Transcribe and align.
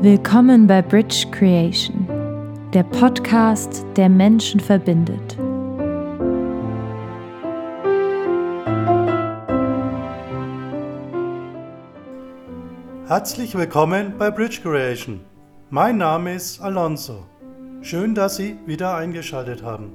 Willkommen 0.00 0.68
bei 0.68 0.80
Bridge 0.80 1.26
Creation, 1.32 2.06
der 2.72 2.84
Podcast, 2.84 3.84
der 3.96 4.08
Menschen 4.08 4.60
verbindet. 4.60 5.36
Herzlich 13.08 13.56
willkommen 13.56 14.12
bei 14.16 14.30
Bridge 14.30 14.60
Creation. 14.62 15.18
Mein 15.70 15.98
Name 15.98 16.36
ist 16.36 16.60
Alonso. 16.60 17.26
Schön, 17.82 18.14
dass 18.14 18.36
Sie 18.36 18.56
wieder 18.66 18.94
eingeschaltet 18.94 19.64
haben. 19.64 19.94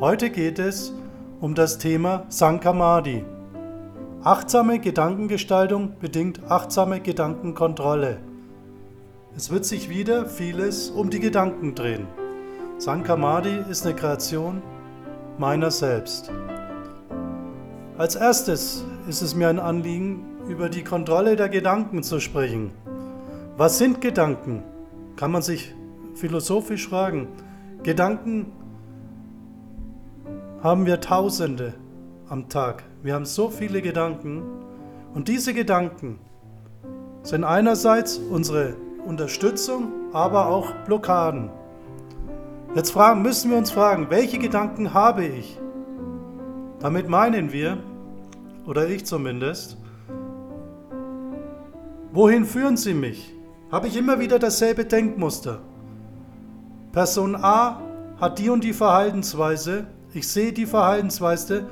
Heute 0.00 0.28
geht 0.28 0.58
es 0.58 0.92
um 1.40 1.54
das 1.54 1.78
Thema 1.78 2.26
Sankamadi. 2.28 3.24
Achtsame 4.22 4.80
Gedankengestaltung 4.80 5.94
bedingt 5.98 6.42
achtsame 6.50 7.00
Gedankenkontrolle. 7.00 8.18
Es 9.36 9.50
wird 9.50 9.64
sich 9.64 9.88
wieder 9.88 10.26
vieles 10.26 10.90
um 10.90 11.10
die 11.10 11.18
Gedanken 11.18 11.74
drehen. 11.74 12.06
Sankamadi 12.78 13.64
ist 13.68 13.84
eine 13.84 13.96
Kreation 13.96 14.62
meiner 15.38 15.72
selbst. 15.72 16.30
Als 17.98 18.14
erstes 18.14 18.84
ist 19.08 19.22
es 19.22 19.34
mir 19.34 19.48
ein 19.48 19.58
Anliegen, 19.58 20.24
über 20.48 20.68
die 20.68 20.84
Kontrolle 20.84 21.34
der 21.34 21.48
Gedanken 21.48 22.04
zu 22.04 22.20
sprechen. 22.20 22.70
Was 23.56 23.78
sind 23.78 24.00
Gedanken? 24.00 24.62
Kann 25.16 25.32
man 25.32 25.42
sich 25.42 25.74
philosophisch 26.14 26.88
fragen. 26.88 27.26
Gedanken 27.82 28.52
haben 30.62 30.86
wir 30.86 31.00
Tausende 31.00 31.74
am 32.28 32.48
Tag. 32.48 32.84
Wir 33.02 33.14
haben 33.14 33.24
so 33.24 33.50
viele 33.50 33.82
Gedanken 33.82 34.44
und 35.12 35.26
diese 35.26 35.54
Gedanken 35.54 36.20
sind 37.24 37.42
einerseits 37.42 38.18
unsere 38.18 38.76
Unterstützung, 39.04 39.92
aber 40.12 40.46
auch 40.46 40.72
Blockaden. 40.86 41.50
Jetzt 42.74 42.90
fragen, 42.90 43.22
müssen 43.22 43.50
wir 43.50 43.58
uns 43.58 43.70
fragen, 43.70 44.06
welche 44.10 44.38
Gedanken 44.38 44.94
habe 44.94 45.24
ich? 45.24 45.58
Damit 46.80 47.08
meinen 47.08 47.52
wir, 47.52 47.78
oder 48.66 48.88
ich 48.88 49.06
zumindest, 49.06 49.76
wohin 52.12 52.44
führen 52.44 52.76
sie 52.76 52.94
mich? 52.94 53.32
Habe 53.70 53.86
ich 53.86 53.96
immer 53.96 54.18
wieder 54.18 54.38
dasselbe 54.38 54.84
Denkmuster? 54.84 55.60
Person 56.92 57.36
A 57.36 57.80
hat 58.20 58.38
die 58.38 58.50
und 58.50 58.64
die 58.64 58.72
Verhaltensweise, 58.72 59.86
ich 60.12 60.28
sehe 60.28 60.52
die 60.52 60.66
Verhaltensweise 60.66 61.66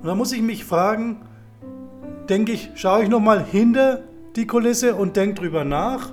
und 0.00 0.06
dann 0.06 0.18
muss 0.18 0.32
ich 0.32 0.42
mich 0.42 0.64
fragen, 0.64 1.22
denke 2.28 2.52
ich, 2.52 2.70
schaue 2.74 3.02
ich 3.02 3.08
nochmal 3.08 3.44
hinter 3.44 4.00
die 4.36 4.46
Kulisse 4.46 4.94
und 4.94 5.16
denke 5.16 5.40
drüber 5.40 5.64
nach 5.64 6.12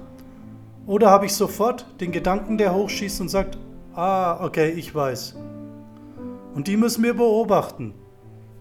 oder 0.87 1.11
habe 1.11 1.25
ich 1.25 1.33
sofort 1.33 1.85
den 1.99 2.11
Gedanken, 2.11 2.57
der 2.57 2.73
hochschießt 2.73 3.21
und 3.21 3.29
sagt, 3.29 3.57
ah, 3.93 4.43
okay, 4.43 4.69
ich 4.69 4.95
weiß. 4.95 5.35
Und 6.55 6.67
die 6.67 6.77
müssen 6.77 7.03
wir 7.03 7.13
beobachten. 7.13 7.93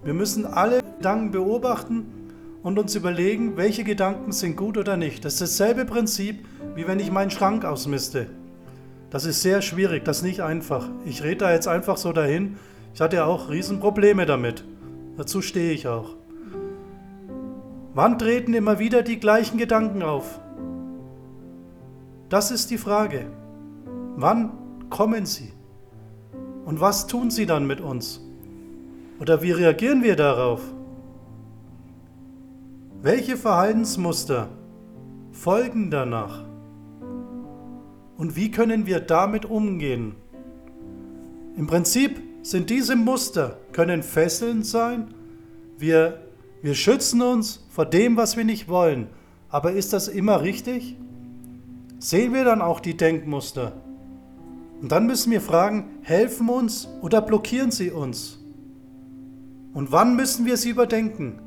Wir 0.04 0.12
müssen 0.12 0.44
alle 0.44 0.82
Gedanken 0.98 1.30
beobachten 1.30 2.06
und 2.62 2.78
uns 2.78 2.94
überlegen, 2.96 3.56
welche 3.56 3.84
Gedanken 3.84 4.32
sind 4.32 4.56
gut 4.56 4.76
oder 4.76 4.96
nicht. 4.96 5.24
Das 5.24 5.34
ist 5.34 5.42
dasselbe 5.42 5.84
Prinzip, 5.84 6.44
wie 6.74 6.86
wenn 6.86 7.00
ich 7.00 7.12
meinen 7.12 7.30
Schrank 7.30 7.64
ausmiste. 7.64 8.26
Das 9.10 9.24
ist 9.24 9.40
sehr 9.40 9.62
schwierig, 9.62 10.04
das 10.04 10.18
ist 10.18 10.22
nicht 10.24 10.40
einfach. 10.40 10.88
Ich 11.04 11.22
rede 11.22 11.38
da 11.38 11.52
jetzt 11.52 11.68
einfach 11.68 11.96
so 11.96 12.12
dahin. 12.12 12.56
Ich 12.92 13.00
hatte 13.00 13.16
ja 13.16 13.24
auch 13.24 13.50
Riesenprobleme 13.50 14.26
damit. 14.26 14.64
Dazu 15.16 15.42
stehe 15.42 15.72
ich 15.72 15.86
auch. 15.86 16.16
Wann 17.94 18.18
treten 18.18 18.52
immer 18.52 18.78
wieder 18.80 19.02
die 19.02 19.20
gleichen 19.20 19.58
Gedanken 19.58 20.02
auf? 20.02 20.40
Das 22.28 22.50
ist 22.50 22.70
die 22.70 22.78
Frage. 22.78 23.30
Wann 24.16 24.88
kommen 24.90 25.26
sie? 25.26 25.52
Und 26.64 26.80
was 26.80 27.06
tun 27.06 27.30
sie 27.30 27.46
dann 27.46 27.66
mit 27.66 27.80
uns? 27.80 28.20
Oder 29.20 29.42
wie 29.42 29.52
reagieren 29.52 30.02
wir 30.02 30.16
darauf? 30.16 30.60
Welche 33.00 33.36
Verhaltensmuster 33.36 34.48
folgen 35.30 35.90
danach? 35.90 36.44
Und 38.16 38.34
wie 38.34 38.50
können 38.50 38.86
wir 38.86 38.98
damit 38.98 39.44
umgehen? 39.44 40.16
Im 41.56 41.68
Prinzip 41.68 42.20
sind 42.42 42.70
diese 42.70 42.96
Muster, 42.96 43.58
können 43.72 44.02
Fesseln 44.02 44.64
sein. 44.64 45.14
Wir, 45.78 46.22
wir 46.62 46.74
schützen 46.74 47.22
uns 47.22 47.64
vor 47.68 47.86
dem, 47.86 48.16
was 48.16 48.36
wir 48.36 48.44
nicht 48.44 48.68
wollen. 48.68 49.08
Aber 49.48 49.72
ist 49.72 49.92
das 49.92 50.08
immer 50.08 50.42
richtig? 50.42 50.96
Sehen 51.98 52.34
wir 52.34 52.44
dann 52.44 52.62
auch 52.62 52.80
die 52.80 52.96
Denkmuster. 52.96 53.72
Und 54.80 54.92
dann 54.92 55.06
müssen 55.06 55.30
wir 55.30 55.40
fragen, 55.40 55.98
helfen 56.02 56.48
uns 56.48 56.88
oder 57.00 57.22
blockieren 57.22 57.70
sie 57.70 57.90
uns? 57.90 58.38
Und 59.72 59.92
wann 59.92 60.16
müssen 60.16 60.46
wir 60.46 60.56
sie 60.56 60.70
überdenken? 60.70 61.40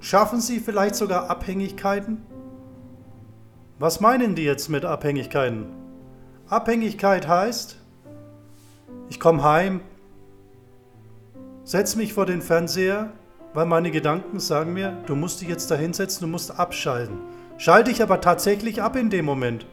Schaffen 0.00 0.40
sie 0.40 0.60
vielleicht 0.60 0.94
sogar 0.94 1.28
Abhängigkeiten? 1.28 2.22
Was 3.78 4.00
meinen 4.00 4.34
die 4.34 4.44
jetzt 4.44 4.68
mit 4.68 4.84
Abhängigkeiten? 4.84 5.66
Abhängigkeit 6.48 7.28
heißt, 7.28 7.76
ich 9.08 9.20
komme 9.20 9.42
heim, 9.42 9.80
setze 11.64 11.96
mich 11.96 12.12
vor 12.12 12.26
den 12.26 12.42
Fernseher, 12.42 13.12
weil 13.54 13.66
meine 13.66 13.90
Gedanken 13.90 14.40
sagen 14.40 14.72
mir, 14.72 14.96
du 15.06 15.14
musst 15.14 15.40
dich 15.40 15.48
jetzt 15.48 15.70
da 15.70 15.74
hinsetzen, 15.74 16.26
du 16.26 16.30
musst 16.30 16.58
abschalten. 16.58 17.18
Schalte 17.60 17.90
ich 17.90 18.02
aber 18.02 18.22
tatsächlich 18.22 18.80
ab 18.80 18.96
in 18.96 19.10
dem 19.10 19.26
Moment? 19.26 19.66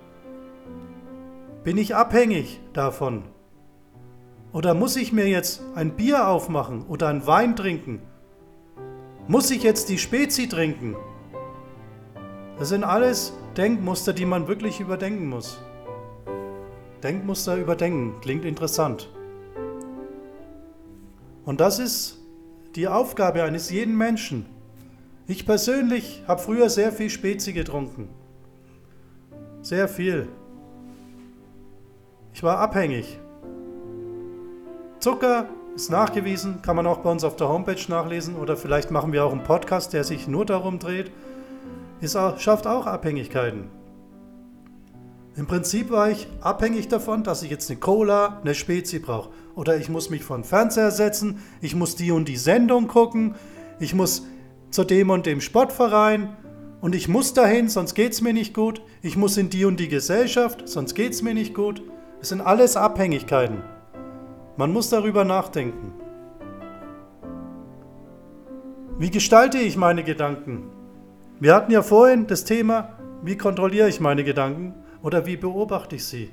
Bin 1.64 1.78
ich 1.78 1.96
abhängig 1.96 2.60
davon? 2.74 3.24
Oder 4.52 4.74
muss 4.74 4.98
ich 4.98 5.14
mir 5.14 5.26
jetzt 5.30 5.62
ein 5.74 5.96
Bier 5.96 6.28
aufmachen 6.28 6.86
oder 6.88 7.08
einen 7.08 7.26
Wein 7.28 7.56
trinken? 7.56 8.02
Muss 9.30 9.52
ich 9.52 9.64
jetzt 9.64 9.88
die 9.88 10.00
Spezi 10.00 10.50
trinken? 10.50 10.98
Das 12.60 12.68
sind 12.68 12.84
alles 12.84 13.32
Denkmuster, 13.56 14.12
die 14.12 14.26
man 14.26 14.50
wirklich 14.50 14.82
überdenken 14.82 15.30
muss. 15.30 15.58
Denkmuster 17.02 17.56
überdenken 17.56 18.20
klingt 18.20 18.44
interessant. 18.44 19.10
Und 21.46 21.62
das 21.62 21.80
ist 21.80 22.18
die 22.76 22.90
Aufgabe 22.90 23.44
eines 23.44 23.70
jeden 23.70 23.96
Menschen. 23.96 24.57
Ich 25.30 25.46
persönlich 25.46 26.24
habe 26.26 26.42
früher 26.42 26.70
sehr 26.70 26.94
viel 26.94 27.10
Spezi 27.10 27.52
getrunken. 27.52 28.08
Sehr 29.62 29.90
viel. 29.90 30.30
Ich 32.34 32.44
war 32.44 32.60
abhängig. 32.60 33.20
Zucker 35.00 35.50
ist 35.76 35.92
nachgewiesen, 35.92 36.62
kann 36.62 36.78
man 36.78 36.88
auch 36.88 37.00
bei 37.00 37.12
uns 37.12 37.26
auf 37.26 37.36
der 37.36 37.50
Homepage 37.50 37.84
nachlesen 37.90 38.38
oder 38.38 38.56
vielleicht 38.56 38.90
machen 38.90 39.12
wir 39.12 39.26
auch 39.26 39.34
einen 39.34 39.44
Podcast, 39.44 39.92
der 39.92 40.06
sich 40.06 40.30
nur 40.30 40.46
darum 40.46 40.80
dreht. 40.80 41.12
Es 42.00 42.14
schafft 42.14 42.66
auch 42.66 42.88
Abhängigkeiten. 42.88 43.70
Im 45.36 45.46
Prinzip 45.46 45.92
war 45.92 46.10
ich 46.10 46.28
abhängig 46.40 46.88
davon, 46.88 47.24
dass 47.24 47.44
ich 47.44 47.52
jetzt 47.52 47.70
eine 47.70 47.80
Cola, 47.80 48.40
eine 48.42 48.56
Spezi 48.56 49.00
brauche. 49.00 49.32
Oder 49.56 49.76
ich 49.76 49.90
muss 49.90 50.10
mich 50.10 50.24
vor 50.24 50.38
den 50.38 50.46
Fernseher 50.46 50.92
setzen, 50.92 51.44
ich 51.60 51.76
muss 51.76 51.98
die 51.98 52.12
und 52.12 52.30
die 52.30 52.38
Sendung 52.38 52.88
gucken, 52.88 53.36
ich 53.80 53.94
muss 53.94 54.24
zu 54.70 54.84
dem 54.84 55.10
und 55.10 55.26
dem 55.26 55.42
Sportverein 55.42 56.36
und 56.80 56.94
ich 56.94 57.08
muss 57.08 57.34
dahin, 57.34 57.70
sonst 57.70 57.96
geht 57.96 58.14
es 58.14 58.22
mir 58.22 58.34
nicht 58.34 58.54
gut. 58.54 58.82
Ich 59.02 59.18
muss 59.18 59.38
in 59.38 59.50
die 59.50 59.66
und 59.66 59.80
die 59.80 59.88
Gesellschaft, 59.88 60.68
sonst 60.70 60.94
geht 60.94 61.14
es 61.14 61.22
mir 61.22 61.34
nicht 61.34 61.54
gut. 61.54 61.82
Es 62.22 62.30
sind 62.30 62.42
alles 62.42 62.78
Abhängigkeiten. 62.78 63.64
Man 64.58 64.72
muss 64.72 64.90
darüber 64.90 65.24
nachdenken. 65.24 65.94
Wie 69.00 69.12
gestalte 69.12 69.58
ich 69.58 69.78
meine 69.78 70.04
Gedanken? 70.04 70.70
Wir 71.40 71.54
hatten 71.54 71.72
ja 71.72 71.84
vorhin 71.84 72.26
das 72.26 72.46
Thema, 72.46 72.98
wie 73.22 73.38
kontrolliere 73.38 73.90
ich 73.90 74.00
meine 74.00 74.24
Gedanken 74.24 74.74
oder 75.04 75.26
wie 75.26 75.38
beobachte 75.38 75.96
ich 75.96 76.06
sie? 76.06 76.30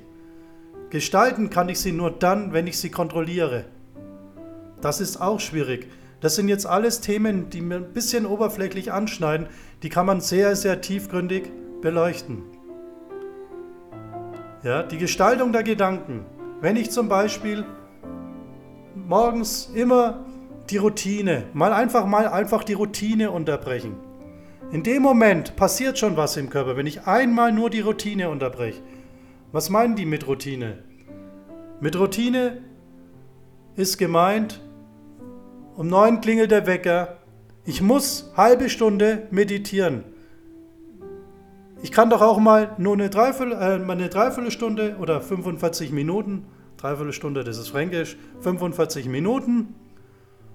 Gestalten 0.89 1.49
kann 1.49 1.69
ich 1.69 1.79
sie 1.79 1.91
nur 1.91 2.11
dann, 2.11 2.53
wenn 2.53 2.67
ich 2.67 2.77
sie 2.77 2.89
kontrolliere. 2.89 3.65
Das 4.81 5.01
ist 5.01 5.21
auch 5.21 5.39
schwierig. 5.39 5.87
Das 6.25 6.33
sind 6.33 6.47
jetzt 6.47 6.65
alles 6.65 7.01
Themen, 7.01 7.51
die 7.51 7.61
mir 7.61 7.75
ein 7.75 7.93
bisschen 7.93 8.25
oberflächlich 8.25 8.91
anschneiden, 8.91 9.45
die 9.83 9.89
kann 9.89 10.07
man 10.07 10.21
sehr, 10.21 10.55
sehr 10.55 10.81
tiefgründig 10.81 11.51
beleuchten. 11.81 12.41
Ja, 14.63 14.81
die 14.81 14.97
Gestaltung 14.97 15.53
der 15.53 15.61
Gedanken. 15.61 16.25
Wenn 16.61 16.77
ich 16.77 16.89
zum 16.89 17.09
Beispiel 17.09 17.63
morgens 18.95 19.69
immer 19.75 20.25
die 20.71 20.77
Routine, 20.77 21.43
mal 21.53 21.71
einfach 21.71 22.07
mal 22.07 22.27
einfach 22.27 22.63
die 22.63 22.73
Routine 22.73 23.29
unterbrechen. 23.29 23.95
In 24.71 24.81
dem 24.81 25.03
Moment 25.03 25.55
passiert 25.55 25.99
schon 25.99 26.17
was 26.17 26.37
im 26.37 26.49
Körper, 26.49 26.75
wenn 26.75 26.87
ich 26.87 27.05
einmal 27.05 27.51
nur 27.51 27.69
die 27.69 27.81
Routine 27.81 28.31
unterbreche. 28.31 28.81
Was 29.51 29.69
meinen 29.69 29.95
die 29.95 30.07
mit 30.07 30.25
Routine? 30.25 30.79
Mit 31.81 31.95
Routine 31.99 32.63
ist 33.75 33.99
gemeint, 33.99 34.64
um 35.75 35.87
neun 35.87 36.21
klingelt 36.21 36.51
der 36.51 36.67
Wecker. 36.67 37.17
Ich 37.65 37.81
muss 37.81 38.31
halbe 38.37 38.69
Stunde 38.69 39.27
meditieren. 39.31 40.03
Ich 41.81 41.91
kann 41.91 42.09
doch 42.09 42.21
auch 42.21 42.39
mal 42.39 42.75
nur 42.77 42.93
eine, 42.93 43.09
Dreiviertel, 43.09 43.53
äh, 43.53 43.91
eine 43.91 44.09
Dreiviertelstunde 44.09 44.97
oder 44.99 45.21
45 45.21 45.91
Minuten, 45.91 46.45
Dreiviertelstunde, 46.77 47.43
das 47.43 47.57
ist 47.57 47.69
Fränkisch, 47.69 48.17
45 48.41 49.07
Minuten. 49.07 49.75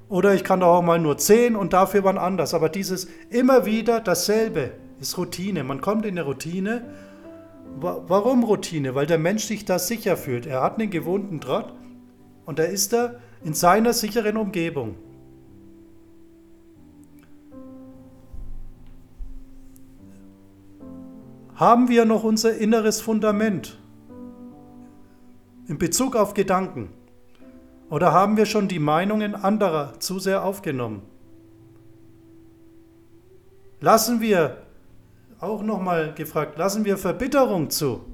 Oder 0.09 0.35
ich 0.35 0.43
kann 0.43 0.61
doch 0.61 0.69
auch 0.69 0.83
mal 0.83 0.99
nur 0.99 1.19
10 1.19 1.55
und 1.55 1.73
dafür 1.73 2.03
wann 2.03 2.19
anders. 2.19 2.53
Aber 2.53 2.69
dieses 2.69 3.07
immer 3.31 3.65
wieder 3.65 4.01
dasselbe 4.01 4.73
ist 5.01 5.17
Routine. 5.19 5.63
Man 5.63 5.81
kommt 5.81 6.05
in 6.05 6.19
eine 6.19 6.27
Routine. 6.27 6.83
Warum 7.79 8.43
Routine? 8.43 8.97
Weil 8.97 9.07
der 9.07 9.19
Mensch 9.19 9.45
sich 9.45 9.65
da 9.65 9.79
sicher 9.79 10.17
fühlt. 10.17 10.47
Er 10.47 10.63
hat 10.63 10.81
einen 10.81 10.91
gewohnten 10.91 11.41
Trott 11.41 11.73
und 12.45 12.59
da 12.59 12.65
ist 12.65 12.93
er 12.93 13.21
in 13.45 13.55
seiner 13.55 13.93
sicheren 13.93 14.37
Umgebung. 14.37 14.97
Haben 21.61 21.91
wir 21.91 22.07
noch 22.07 22.25
unser 22.25 22.57
inneres 22.57 23.03
Fundament 23.03 23.79
in 25.69 25.77
Bezug 25.77 26.17
auf 26.17 26.33
Gedanken? 26.33 26.89
Oder 27.91 28.15
haben 28.15 28.39
wir 28.39 28.47
schon 28.47 28.67
die 28.67 28.79
Meinungen 28.79 29.35
anderer 29.35 30.01
zu 30.01 30.19
sehr 30.19 30.43
aufgenommen? 30.43 31.03
Lassen 33.79 34.23
wir, 34.23 34.63
auch 35.39 35.63
nochmal 35.63 36.15
gefragt, 36.15 36.57
lassen 36.57 36.87
wir 36.87 36.97
Verbitterung 36.97 37.69
zu? 37.69 38.07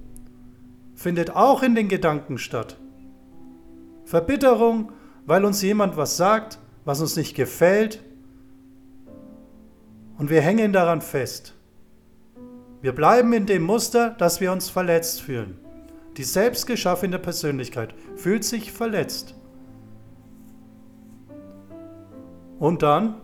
Findet 0.97 1.31
auch 1.31 1.63
in 1.63 1.77
den 1.77 1.87
Gedanken 1.87 2.39
statt. 2.39 2.77
Verbitterung, 4.07 4.91
weil 5.25 5.45
uns 5.45 5.63
jemand 5.63 5.97
was 5.97 6.17
sagt, 6.17 6.59
was 6.85 7.01
uns 7.01 7.15
nicht 7.15 7.37
gefällt, 7.37 8.03
und 10.19 10.31
wir 10.31 10.41
hängen 10.41 10.73
daran 10.73 11.01
fest. 11.01 11.56
Wir 12.87 12.93
bleiben 12.93 13.33
in 13.33 13.47
dem 13.47 13.65
Muster, 13.65 14.11
dass 14.11 14.41
wir 14.41 14.53
uns 14.53 14.71
verletzt 14.71 15.21
fühlen. 15.21 15.59
Die 16.17 16.23
selbstgeschaffene 16.23 17.19
Persönlichkeit 17.19 17.93
fühlt 18.15 18.45
sich 18.45 18.71
verletzt. 18.71 19.35
Und 22.61 22.85
dann 22.85 23.17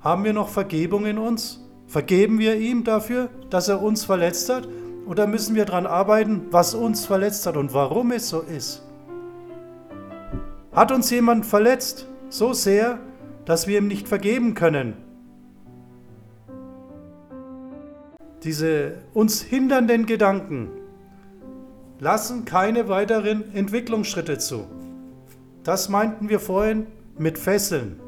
haben 0.00 0.24
wir 0.24 0.32
noch 0.32 0.48
Vergebung 0.48 1.04
in 1.04 1.18
uns? 1.18 1.60
Vergeben 1.86 2.38
wir 2.38 2.56
ihm 2.56 2.84
dafür, 2.84 3.28
dass 3.50 3.68
er 3.68 3.82
uns 3.82 4.06
verletzt 4.06 4.48
hat? 4.48 4.66
Oder 5.06 5.26
müssen 5.26 5.54
wir 5.54 5.66
daran 5.66 5.84
arbeiten, 5.84 6.46
was 6.50 6.74
uns 6.74 7.04
verletzt 7.04 7.44
hat 7.44 7.58
und 7.58 7.74
warum 7.74 8.12
es 8.12 8.30
so 8.30 8.40
ist? 8.40 8.82
Hat 10.72 10.90
uns 10.90 11.10
jemand 11.10 11.44
verletzt, 11.44 12.08
so 12.30 12.54
sehr, 12.54 12.98
dass 13.44 13.66
wir 13.66 13.76
ihm 13.76 13.88
nicht 13.88 14.08
vergeben 14.08 14.54
können? 14.54 15.01
Diese 18.44 18.94
uns 19.14 19.40
hindernden 19.40 20.04
Gedanken 20.04 20.68
lassen 22.00 22.44
keine 22.44 22.88
weiteren 22.88 23.54
Entwicklungsschritte 23.54 24.38
zu. 24.38 24.66
Das 25.62 25.88
meinten 25.88 26.28
wir 26.28 26.40
vorhin 26.40 26.88
mit 27.16 27.38
Fesseln. 27.38 28.00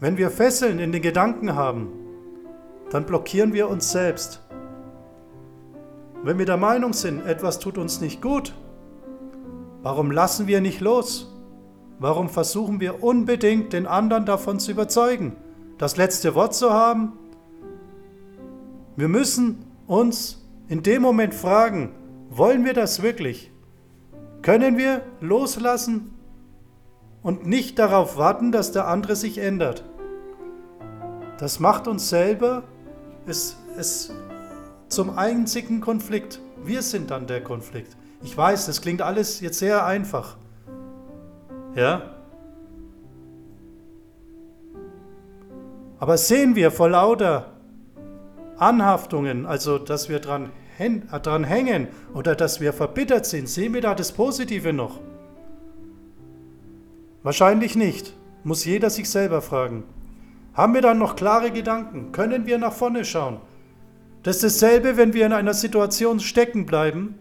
Wenn 0.00 0.16
wir 0.16 0.30
Fesseln 0.30 0.80
in 0.80 0.90
den 0.90 1.02
Gedanken 1.02 1.54
haben, 1.54 1.92
dann 2.90 3.06
blockieren 3.06 3.52
wir 3.52 3.68
uns 3.68 3.92
selbst. 3.92 4.42
Wenn 6.24 6.38
wir 6.38 6.46
der 6.46 6.56
Meinung 6.56 6.94
sind, 6.94 7.24
etwas 7.24 7.60
tut 7.60 7.78
uns 7.78 8.00
nicht 8.00 8.20
gut, 8.20 8.52
warum 9.82 10.10
lassen 10.10 10.48
wir 10.48 10.60
nicht 10.60 10.80
los? 10.80 11.32
Warum 12.00 12.28
versuchen 12.28 12.80
wir 12.80 13.04
unbedingt, 13.04 13.72
den 13.72 13.86
anderen 13.86 14.26
davon 14.26 14.58
zu 14.58 14.72
überzeugen, 14.72 15.36
das 15.78 15.96
letzte 15.96 16.34
Wort 16.34 16.54
zu 16.54 16.72
haben 16.72 17.12
wir 18.96 19.08
müssen 19.08 19.64
uns 19.86 20.42
in 20.68 20.82
dem 20.82 21.02
Moment 21.02 21.34
fragen, 21.34 21.92
wollen 22.30 22.64
wir 22.64 22.72
das 22.72 23.02
wirklich? 23.02 23.52
Können 24.42 24.76
wir 24.78 25.02
loslassen 25.20 26.14
und 27.22 27.46
nicht 27.46 27.78
darauf 27.78 28.16
warten, 28.16 28.52
dass 28.52 28.72
der 28.72 28.88
andere 28.88 29.16
sich 29.16 29.38
ändert? 29.38 29.84
Das 31.38 31.60
macht 31.60 31.86
uns 31.86 32.08
selber 32.08 32.64
es, 33.26 33.56
es 33.76 34.12
zum 34.88 35.18
einzigen 35.18 35.80
Konflikt. 35.80 36.40
Wir 36.64 36.82
sind 36.82 37.10
dann 37.10 37.26
der 37.26 37.42
Konflikt. 37.42 37.96
Ich 38.22 38.36
weiß, 38.36 38.66
das 38.66 38.80
klingt 38.80 39.02
alles 39.02 39.40
jetzt 39.40 39.58
sehr 39.58 39.84
einfach. 39.84 40.36
Ja? 41.74 42.14
Aber 45.98 46.16
sehen 46.16 46.54
wir 46.54 46.70
vor 46.70 46.88
lauter 46.88 47.55
Anhaftungen, 48.58 49.46
also 49.46 49.78
dass 49.78 50.08
wir 50.08 50.18
dran, 50.18 50.50
dran 51.22 51.44
hängen 51.44 51.88
oder 52.14 52.34
dass 52.34 52.60
wir 52.60 52.72
verbittert 52.72 53.26
sind, 53.26 53.48
sehen 53.48 53.74
wir 53.74 53.80
da 53.80 53.94
das 53.94 54.12
Positive 54.12 54.72
noch? 54.72 55.00
Wahrscheinlich 57.22 57.76
nicht. 57.76 58.14
Muss 58.44 58.64
jeder 58.64 58.90
sich 58.90 59.10
selber 59.10 59.42
fragen. 59.42 59.82
Haben 60.54 60.74
wir 60.74 60.80
dann 60.80 60.98
noch 60.98 61.16
klare 61.16 61.50
Gedanken? 61.50 62.12
Können 62.12 62.46
wir 62.46 62.58
nach 62.58 62.72
vorne 62.72 63.04
schauen? 63.04 63.38
Das 64.22 64.36
ist 64.36 64.62
dasselbe, 64.62 64.96
wenn 64.96 65.12
wir 65.12 65.26
in 65.26 65.32
einer 65.32 65.54
Situation 65.54 66.20
stecken 66.20 66.66
bleiben. 66.66 67.16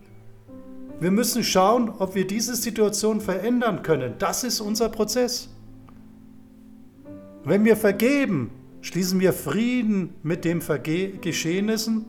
Wir 0.99 1.11
müssen 1.11 1.43
schauen, 1.43 1.89
ob 1.89 2.15
wir 2.15 2.25
diese 2.25 2.55
Situation 2.55 3.19
verändern 3.19 3.81
können. 3.81 4.13
Das 4.19 4.43
ist 4.43 4.61
unser 4.61 4.89
Prozess. 4.89 5.49
Wenn 7.43 7.65
wir 7.65 7.75
vergeben, 7.75 8.51
Schließen 8.85 9.19
wir 9.19 9.33
Frieden 9.33 10.13
mit 10.21 10.45
den 10.45 10.61
Geschehnissen, 11.19 12.05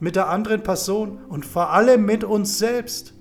mit 0.00 0.16
der 0.16 0.28
anderen 0.28 0.64
Person 0.64 1.18
und 1.28 1.46
vor 1.46 1.70
allem 1.70 2.04
mit 2.04 2.24
uns 2.24 2.58
selbst. 2.58 3.14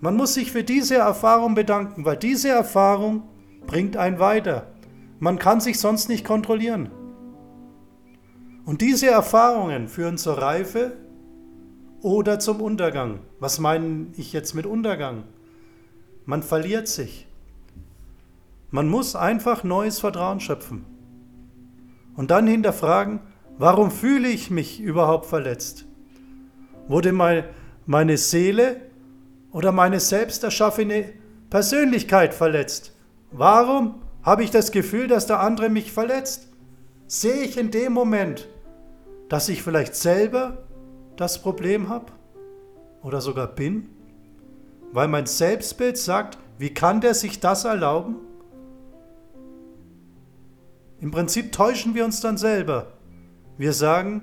Man 0.00 0.16
muss 0.16 0.32
sich 0.32 0.50
für 0.50 0.64
diese 0.64 0.94
Erfahrung 0.94 1.54
bedanken, 1.54 2.06
weil 2.06 2.16
diese 2.16 2.48
Erfahrung 2.48 3.24
bringt 3.66 3.98
einen 3.98 4.18
weiter. 4.18 4.72
Man 5.18 5.38
kann 5.38 5.60
sich 5.60 5.78
sonst 5.78 6.08
nicht 6.08 6.24
kontrollieren. 6.24 6.90
Und 8.64 8.80
diese 8.80 9.08
Erfahrungen 9.08 9.88
führen 9.88 10.16
zur 10.16 10.38
Reife 10.38 10.96
oder 12.00 12.38
zum 12.38 12.62
Untergang. 12.62 13.18
Was 13.38 13.58
meine 13.58 14.06
ich 14.16 14.32
jetzt 14.32 14.54
mit 14.54 14.64
Untergang? 14.64 15.24
Man 16.24 16.42
verliert 16.42 16.88
sich. 16.88 17.26
Man 18.70 18.88
muss 18.88 19.14
einfach 19.14 19.62
neues 19.62 20.00
Vertrauen 20.00 20.40
schöpfen. 20.40 20.93
Und 22.16 22.30
dann 22.30 22.46
hinterfragen, 22.46 23.20
warum 23.58 23.90
fühle 23.90 24.28
ich 24.28 24.50
mich 24.50 24.80
überhaupt 24.80 25.26
verletzt? 25.26 25.86
Wurde 26.88 27.12
meine 27.12 28.16
Seele 28.18 28.80
oder 29.50 29.72
meine 29.72 30.00
selbst 30.00 30.44
erschaffene 30.44 31.12
Persönlichkeit 31.50 32.34
verletzt? 32.34 32.94
Warum 33.30 34.02
habe 34.22 34.44
ich 34.44 34.50
das 34.50 34.70
Gefühl, 34.70 35.08
dass 35.08 35.26
der 35.26 35.40
andere 35.40 35.68
mich 35.70 35.92
verletzt? 35.92 36.48
Sehe 37.06 37.42
ich 37.42 37.58
in 37.58 37.70
dem 37.70 37.92
Moment, 37.92 38.48
dass 39.28 39.48
ich 39.48 39.62
vielleicht 39.62 39.94
selber 39.94 40.64
das 41.16 41.40
Problem 41.40 41.88
habe 41.88 42.06
oder 43.02 43.20
sogar 43.20 43.48
bin? 43.48 43.88
Weil 44.92 45.08
mein 45.08 45.26
Selbstbild 45.26 45.98
sagt, 45.98 46.38
wie 46.58 46.72
kann 46.72 47.00
der 47.00 47.14
sich 47.14 47.40
das 47.40 47.64
erlauben? 47.64 48.16
Im 51.04 51.10
Prinzip 51.10 51.52
täuschen 51.52 51.94
wir 51.94 52.06
uns 52.06 52.22
dann 52.22 52.38
selber. 52.38 52.86
Wir 53.58 53.74
sagen, 53.74 54.22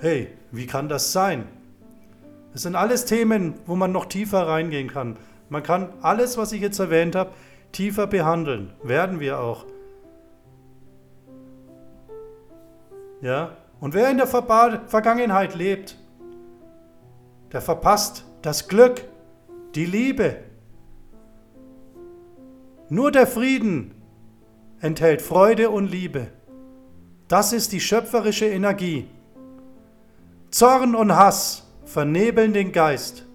hey, 0.00 0.26
wie 0.50 0.66
kann 0.66 0.88
das 0.88 1.12
sein? 1.12 1.46
Das 2.52 2.62
sind 2.62 2.74
alles 2.74 3.04
Themen, 3.04 3.54
wo 3.64 3.76
man 3.76 3.92
noch 3.92 4.06
tiefer 4.06 4.48
reingehen 4.48 4.88
kann. 4.88 5.18
Man 5.48 5.62
kann 5.62 5.90
alles, 6.02 6.36
was 6.36 6.50
ich 6.50 6.60
jetzt 6.60 6.80
erwähnt 6.80 7.14
habe, 7.14 7.30
tiefer 7.70 8.08
behandeln. 8.08 8.72
Werden 8.82 9.20
wir 9.20 9.38
auch. 9.38 9.66
Ja? 13.20 13.56
Und 13.78 13.94
wer 13.94 14.10
in 14.10 14.16
der 14.16 14.26
Ver 14.26 14.82
Vergangenheit 14.88 15.54
lebt, 15.54 15.96
der 17.52 17.60
verpasst 17.60 18.24
das 18.42 18.66
Glück, 18.66 19.04
die 19.76 19.86
Liebe. 19.86 20.38
Nur 22.88 23.12
der 23.12 23.28
Frieden, 23.28 23.94
enthält 24.80 25.22
Freude 25.22 25.70
und 25.70 25.90
Liebe. 25.90 26.28
Das 27.28 27.52
ist 27.52 27.72
die 27.72 27.80
schöpferische 27.80 28.46
Energie. 28.46 29.08
Zorn 30.50 30.94
und 30.94 31.14
Hass 31.14 31.64
vernebeln 31.84 32.52
den 32.52 32.72
Geist. 32.72 33.26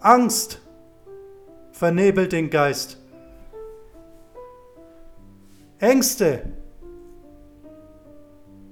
Angst 0.00 0.60
vernebelt 1.72 2.32
den 2.32 2.50
Geist. 2.50 2.98
Ängste 5.78 6.42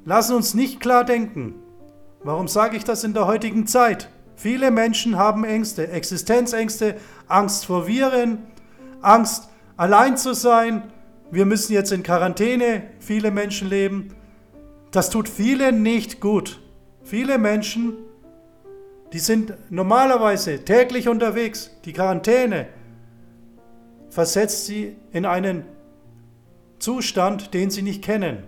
lassen 0.05 0.37
uns 0.37 0.55
nicht 0.55 0.81
klar 0.81 1.05
denken. 1.05 1.55
Warum 2.23 2.49
sage 2.49 2.77
ich 2.77 2.85
das 2.85 3.05
in 3.05 3.15
der 3.15 3.27
heutigen 3.27 3.67
Zeit? 3.67 4.09
Viele 4.37 4.71
Menschen 4.71 5.17
haben 5.17 5.45
Ängste, 5.45 5.89
Existenzängste, 5.89 6.97
Angst 7.29 7.67
vor 7.67 7.87
Viren, 7.87 8.39
Angst 9.01 9.49
allein 9.77 10.17
zu 10.17 10.35
sein, 10.35 10.93
wir 11.33 11.47
müssen 11.47 11.73
jetzt 11.73 11.93
in 11.93 12.03
Quarantäne, 12.03 12.83
viele 13.01 13.31
Menschen 13.31 13.71
leben. 13.71 14.15
Das 14.91 15.09
tut 15.09 15.31
vielen 15.31 15.83
nicht 15.83 16.21
gut. 16.21 16.61
Viele 17.05 17.39
Menschen, 17.39 17.95
die 19.15 19.19
sind 19.19 19.55
normalerweise 19.71 20.63
täglich 20.63 21.09
unterwegs. 21.09 21.71
Die 21.87 21.95
Quarantäne 21.95 22.67
versetzt 24.11 24.67
sie 24.67 24.95
in 25.11 25.25
einen 25.25 25.65
Zustand, 26.79 27.55
den 27.55 27.71
sie 27.71 27.81
nicht 27.81 28.05
kennen. 28.05 28.45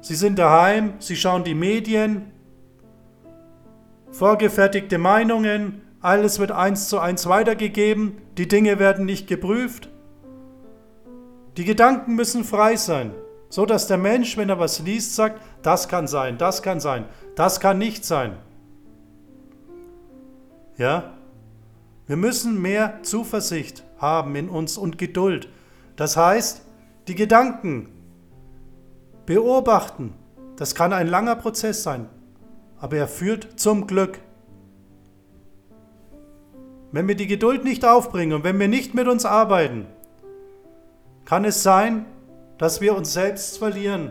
Sie 0.00 0.14
sind 0.14 0.38
daheim, 0.38 0.92
sie 1.00 1.16
schauen 1.16 1.42
die 1.42 1.56
Medien, 1.56 2.30
vorgefertigte 4.12 4.96
Meinungen, 4.98 5.82
alles 6.00 6.38
wird 6.38 6.52
eins 6.52 6.88
zu 6.88 7.00
eins 7.00 7.26
weitergegeben, 7.28 8.18
die 8.38 8.46
Dinge 8.46 8.78
werden 8.78 9.04
nicht 9.04 9.26
geprüft. 9.26 9.89
Die 11.56 11.64
Gedanken 11.64 12.14
müssen 12.14 12.44
frei 12.44 12.76
sein, 12.76 13.12
so 13.48 13.66
dass 13.66 13.86
der 13.86 13.98
Mensch, 13.98 14.36
wenn 14.36 14.48
er 14.48 14.58
was 14.58 14.80
liest, 14.80 15.16
sagt, 15.16 15.40
das 15.62 15.88
kann 15.88 16.06
sein, 16.06 16.38
das 16.38 16.62
kann 16.62 16.80
sein, 16.80 17.06
das 17.34 17.60
kann 17.60 17.78
nicht 17.78 18.04
sein. 18.04 18.36
Ja? 20.76 21.14
Wir 22.06 22.16
müssen 22.16 22.60
mehr 22.60 23.02
Zuversicht 23.02 23.84
haben 23.98 24.34
in 24.34 24.48
uns 24.48 24.78
und 24.78 24.98
Geduld. 24.98 25.48
Das 25.96 26.16
heißt, 26.16 26.62
die 27.08 27.14
Gedanken 27.14 27.88
beobachten. 29.26 30.14
Das 30.56 30.74
kann 30.74 30.92
ein 30.92 31.06
langer 31.06 31.36
Prozess 31.36 31.82
sein, 31.82 32.08
aber 32.78 32.96
er 32.96 33.08
führt 33.08 33.60
zum 33.60 33.86
Glück. 33.86 34.18
Wenn 36.92 37.06
wir 37.06 37.14
die 37.14 37.26
Geduld 37.26 37.64
nicht 37.64 37.84
aufbringen 37.84 38.32
und 38.32 38.44
wenn 38.44 38.58
wir 38.58 38.68
nicht 38.68 38.94
mit 38.94 39.06
uns 39.06 39.24
arbeiten, 39.24 39.86
kann 41.30 41.44
es 41.44 41.62
sein, 41.62 42.06
dass 42.58 42.80
wir 42.80 42.96
uns 42.96 43.12
selbst 43.12 43.58
verlieren. 43.58 44.10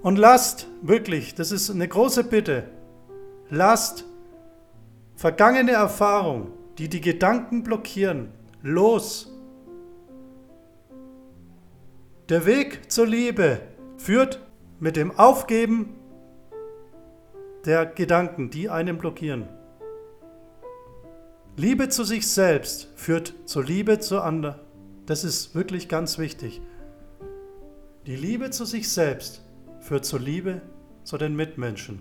Und 0.00 0.16
lasst, 0.16 0.68
wirklich, 0.80 1.34
das 1.34 1.52
ist 1.52 1.68
eine 1.68 1.86
große 1.86 2.24
Bitte, 2.24 2.64
lasst 3.50 4.06
vergangene 5.14 5.72
Erfahrungen, 5.72 6.50
die 6.78 6.88
die 6.88 7.02
Gedanken 7.02 7.62
blockieren, 7.62 8.30
los. 8.62 9.30
Der 12.30 12.46
Weg 12.46 12.90
zur 12.90 13.06
Liebe 13.06 13.60
führt 13.98 14.40
mit 14.80 14.96
dem 14.96 15.10
Aufgeben 15.18 15.94
der 17.66 17.84
Gedanken, 17.84 18.48
die 18.48 18.70
einen 18.70 18.96
blockieren. 18.96 19.46
Liebe 21.58 21.90
zu 21.90 22.02
sich 22.02 22.26
selbst 22.26 22.88
führt 22.96 23.34
zur 23.44 23.62
Liebe 23.62 23.98
zu 23.98 24.22
anderen. 24.22 24.71
Das 25.06 25.24
ist 25.24 25.54
wirklich 25.54 25.88
ganz 25.88 26.18
wichtig. 26.18 26.60
Die 28.06 28.16
Liebe 28.16 28.50
zu 28.50 28.64
sich 28.64 28.88
selbst 28.88 29.44
führt 29.80 30.04
zur 30.04 30.20
Liebe 30.20 30.62
zu 31.02 31.18
den 31.18 31.34
Mitmenschen. 31.34 32.00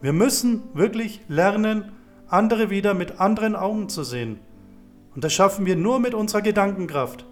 Wir 0.00 0.12
müssen 0.12 0.62
wirklich 0.74 1.22
lernen, 1.28 1.92
andere 2.28 2.70
wieder 2.70 2.94
mit 2.94 3.20
anderen 3.20 3.56
Augen 3.56 3.88
zu 3.88 4.04
sehen. 4.04 4.38
Und 5.14 5.24
das 5.24 5.32
schaffen 5.32 5.66
wir 5.66 5.76
nur 5.76 5.98
mit 5.98 6.14
unserer 6.14 6.42
Gedankenkraft. 6.42 7.24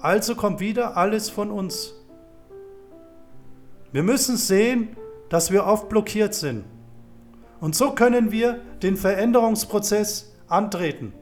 Also 0.00 0.34
kommt 0.34 0.60
wieder 0.60 0.96
alles 0.96 1.30
von 1.30 1.50
uns. 1.50 1.94
Wir 3.92 4.02
müssen 4.02 4.36
sehen, 4.36 4.96
dass 5.30 5.50
wir 5.50 5.64
oft 5.64 5.88
blockiert 5.88 6.34
sind. 6.34 6.64
Und 7.60 7.74
so 7.74 7.92
können 7.92 8.32
wir 8.32 8.60
den 8.82 8.96
Veränderungsprozess 8.96 10.34
antreten. 10.46 11.12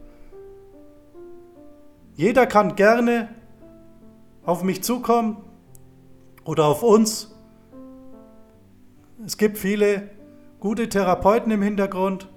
Jeder 2.16 2.46
kann 2.46 2.76
gerne 2.76 3.28
auf 4.42 4.62
mich 4.62 4.82
zukommen 4.82 5.36
oder 6.44 6.64
auf 6.64 6.82
uns. 6.82 7.34
Es 9.24 9.36
gibt 9.36 9.58
viele 9.58 10.08
gute 10.58 10.88
Therapeuten 10.88 11.52
im 11.52 11.60
Hintergrund, 11.60 12.28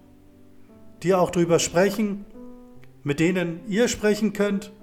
die 1.02 1.14
auch 1.14 1.32
darüber 1.32 1.60
sprechen, 1.60 2.26
mit 3.04 3.22
denen 3.22 3.62
ihr 3.68 3.88
sprechen 3.88 4.34
könnt. 4.34 4.74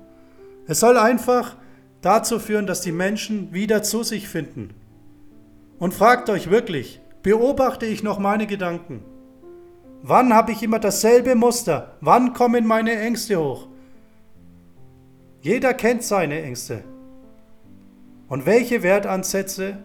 Es 0.66 0.80
soll 0.80 0.96
einfach 0.96 1.56
dazu 2.00 2.38
führen, 2.38 2.66
dass 2.66 2.80
die 2.80 2.92
Menschen 2.92 3.52
wieder 3.52 3.82
zu 3.82 4.02
sich 4.02 4.28
finden. 4.28 4.70
Und 5.78 5.92
fragt 5.92 6.30
euch 6.30 6.48
wirklich, 6.48 7.02
beobachte 7.22 7.84
ich 7.84 8.02
noch 8.02 8.18
meine 8.18 8.46
Gedanken? 8.46 9.02
Wann 10.02 10.32
habe 10.32 10.52
ich 10.52 10.62
immer 10.62 10.78
dasselbe 10.78 11.34
Muster? 11.34 11.96
Wann 12.00 12.32
kommen 12.32 12.66
meine 12.66 12.98
Ängste 12.98 13.38
hoch? 13.38 13.68
Jeder 15.46 15.74
kennt 15.74 16.02
seine 16.02 16.42
Ängste. 16.42 16.82
Und 18.26 18.46
welche 18.46 18.82
Wertansätze 18.82 19.78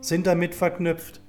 sind 0.00 0.24
damit 0.24 0.54
verknüpft? 0.54 1.20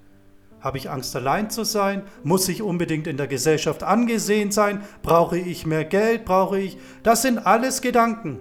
Habe 0.60 0.78
ich 0.78 0.92
Angst, 0.92 1.16
allein 1.16 1.50
zu 1.50 1.64
sein? 1.64 2.04
Muss 2.24 2.48
ich 2.48 2.62
unbedingt 2.62 3.08
in 3.08 3.18
der 3.18 3.26
Gesellschaft 3.26 3.82
angesehen 3.82 4.52
sein? 4.52 4.84
Brauche 5.02 5.40
ich 5.40 5.66
mehr 5.66 5.84
Geld? 5.84 6.26
Brauche 6.26 6.60
ich... 6.60 6.78
Das 7.02 7.24
sind 7.24 7.40
alles 7.40 7.82
Gedanken. 7.82 8.38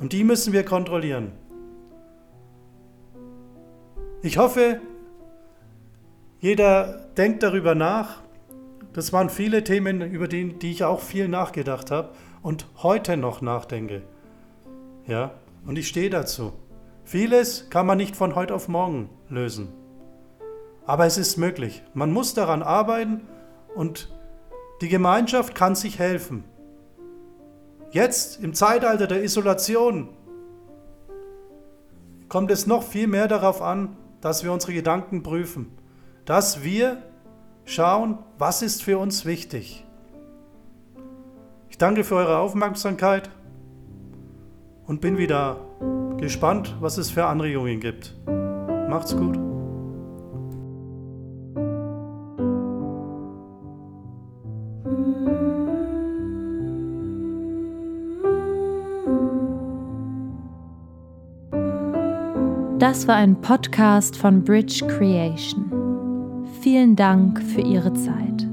Und 0.00 0.14
die 0.14 0.24
müssen 0.24 0.52
wir 0.52 0.64
kontrollieren. 0.64 1.30
Ich 4.20 4.36
hoffe, 4.36 4.80
jeder 6.40 7.06
denkt 7.16 7.44
darüber 7.44 7.76
nach. 7.76 8.20
Das 8.94 9.12
waren 9.12 9.30
viele 9.30 9.62
Themen, 9.62 10.00
über 10.00 10.26
die, 10.26 10.58
die 10.58 10.72
ich 10.72 10.82
auch 10.82 10.98
viel 10.98 11.28
nachgedacht 11.28 11.92
habe 11.92 12.10
und 12.42 12.66
heute 12.82 13.16
noch 13.16 13.40
nachdenke. 13.40 14.02
Ja, 15.06 15.32
und 15.66 15.78
ich 15.78 15.88
stehe 15.88 16.10
dazu. 16.10 16.52
Vieles 17.04 17.68
kann 17.70 17.86
man 17.86 17.98
nicht 17.98 18.16
von 18.16 18.34
heute 18.34 18.54
auf 18.54 18.68
morgen 18.68 19.10
lösen. 19.28 19.68
Aber 20.86 21.06
es 21.06 21.18
ist 21.18 21.36
möglich. 21.36 21.82
Man 21.94 22.12
muss 22.12 22.34
daran 22.34 22.62
arbeiten 22.62 23.22
und 23.74 24.12
die 24.80 24.88
Gemeinschaft 24.88 25.54
kann 25.54 25.74
sich 25.74 25.98
helfen. 25.98 26.44
Jetzt 27.90 28.42
im 28.42 28.54
Zeitalter 28.54 29.06
der 29.06 29.22
Isolation 29.22 30.08
kommt 32.28 32.50
es 32.50 32.66
noch 32.66 32.82
viel 32.82 33.08
mehr 33.08 33.28
darauf 33.28 33.60
an, 33.60 33.96
dass 34.20 34.44
wir 34.44 34.52
unsere 34.52 34.72
Gedanken 34.72 35.22
prüfen 35.22 35.76
dass 36.30 36.62
wir 36.62 37.02
schauen, 37.64 38.18
was 38.38 38.62
ist 38.62 38.84
für 38.84 38.98
uns 38.98 39.24
wichtig. 39.24 39.84
Danke 41.80 42.04
für 42.04 42.16
eure 42.16 42.36
Aufmerksamkeit 42.36 43.30
und 44.86 45.00
bin 45.00 45.16
wieder 45.16 45.56
gespannt, 46.18 46.76
was 46.78 46.98
es 46.98 47.10
für 47.10 47.24
Anregungen 47.24 47.80
gibt. 47.80 48.14
Macht's 48.90 49.16
gut. 49.16 49.38
Das 62.78 63.08
war 63.08 63.14
ein 63.14 63.40
Podcast 63.40 64.18
von 64.18 64.44
Bridge 64.44 64.84
Creation. 64.86 66.44
Vielen 66.60 66.94
Dank 66.94 67.42
für 67.42 67.62
Ihre 67.62 67.94
Zeit. 67.94 68.49